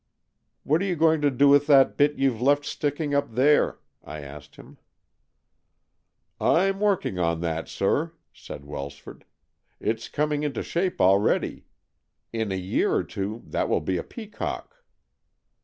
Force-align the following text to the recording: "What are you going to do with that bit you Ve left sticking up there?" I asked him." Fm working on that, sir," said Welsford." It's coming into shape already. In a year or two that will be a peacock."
"What 0.63 0.81
are 0.81 0.85
you 0.85 0.95
going 0.95 1.21
to 1.21 1.29
do 1.29 1.47
with 1.47 1.67
that 1.67 1.95
bit 1.95 2.15
you 2.15 2.31
Ve 2.31 2.39
left 2.39 2.65
sticking 2.65 3.13
up 3.13 3.35
there?" 3.35 3.77
I 4.03 4.21
asked 4.21 4.55
him." 4.55 4.79
Fm 6.41 6.79
working 6.79 7.19
on 7.19 7.39
that, 7.41 7.69
sir," 7.69 8.11
said 8.33 8.65
Welsford." 8.65 9.25
It's 9.79 10.09
coming 10.09 10.41
into 10.41 10.63
shape 10.63 10.99
already. 10.99 11.65
In 12.33 12.51
a 12.51 12.55
year 12.55 12.91
or 12.95 13.03
two 13.03 13.43
that 13.45 13.69
will 13.69 13.79
be 13.79 13.97
a 13.97 14.03
peacock." 14.03 14.83